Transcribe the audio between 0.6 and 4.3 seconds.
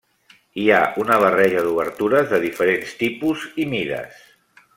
Hi ha una barreja d'obertures de diferents tipus i mides.